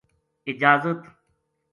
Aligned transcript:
اجازت 0.45 0.99